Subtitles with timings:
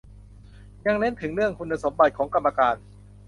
[0.85, 2.75] ยังเน้นถึงเรื่องคุณสมบัติของกรรมการ